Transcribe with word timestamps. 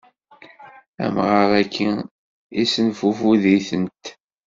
Amɣaṛ-agi 1.05 1.89
issenfufud-itent. 2.61 4.05